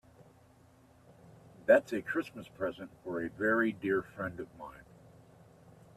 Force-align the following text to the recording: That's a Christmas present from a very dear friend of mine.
That's 1.67 1.93
a 1.93 2.01
Christmas 2.01 2.47
present 2.47 2.89
from 3.03 3.23
a 3.23 3.29
very 3.29 3.71
dear 3.71 4.01
friend 4.01 4.39
of 4.39 4.47
mine. 4.57 4.83